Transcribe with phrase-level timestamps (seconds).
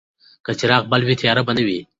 [0.45, 1.79] که څراغ بل وای، تیاره به نه وه.